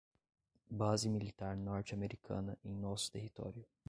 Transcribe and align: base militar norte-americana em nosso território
base 0.79 1.07
militar 1.07 1.55
norte-americana 1.55 2.57
em 2.65 2.73
nosso 2.73 3.11
território 3.11 3.63